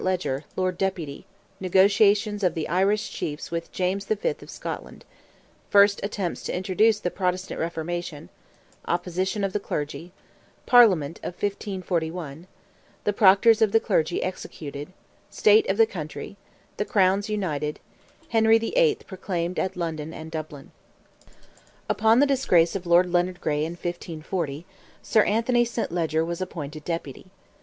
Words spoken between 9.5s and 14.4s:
THE CLERGY—PARLIAMENT OF 1541—THE PROCTORS OF THE CLERGY